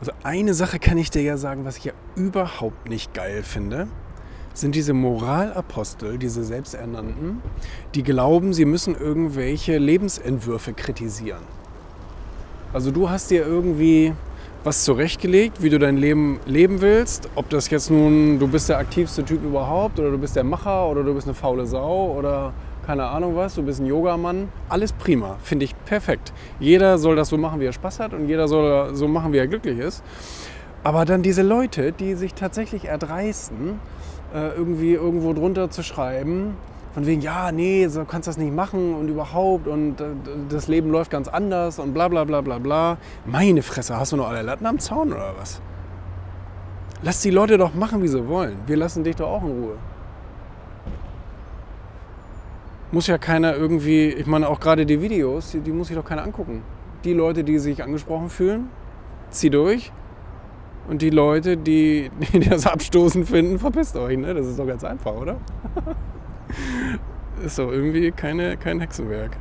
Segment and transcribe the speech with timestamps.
[0.00, 3.88] Also eine Sache kann ich dir ja sagen, was ich ja überhaupt nicht geil finde,
[4.54, 7.42] sind diese Moralapostel, diese Selbsternannten,
[7.94, 11.42] die glauben, sie müssen irgendwelche Lebensentwürfe kritisieren.
[12.72, 14.14] Also du hast dir irgendwie
[14.64, 17.28] was zurechtgelegt, wie du dein Leben leben willst.
[17.34, 20.88] Ob das jetzt nun, du bist der aktivste Typ überhaupt oder du bist der Macher
[20.88, 22.54] oder du bist eine faule Sau oder
[22.86, 24.48] keine Ahnung was, du bist ein Yogamann.
[24.70, 26.32] Alles prima, finde ich perfekt.
[26.60, 29.38] Jeder soll das so machen, wie er Spaß hat und jeder soll so machen, wie
[29.38, 30.02] er glücklich ist.
[30.82, 33.80] Aber dann diese Leute, die sich tatsächlich erdreisten,
[34.34, 36.56] äh, irgendwie irgendwo drunter zu schreiben,
[36.94, 40.04] von wegen, ja, nee, so kannst das nicht machen und überhaupt und äh,
[40.48, 42.98] das Leben läuft ganz anders und bla bla bla bla bla.
[43.26, 45.60] Meine Fresse, hast du noch alle Latten am Zaun oder was?
[47.02, 48.58] Lass die Leute doch machen, wie sie wollen.
[48.66, 49.76] Wir lassen dich doch auch in Ruhe.
[52.92, 56.04] Muss ja keiner irgendwie, ich meine auch gerade die Videos, die, die muss sich doch
[56.04, 56.62] keiner angucken.
[57.02, 58.68] Die Leute, die sich angesprochen fühlen,
[59.30, 59.90] zieh durch.
[60.88, 64.16] Und die Leute, die, die das abstoßend finden, verpisst euch.
[64.16, 64.32] Ne?
[64.32, 65.38] Das ist doch ganz einfach, oder?
[67.44, 69.36] ist doch irgendwie keine, kein Hexenwerk.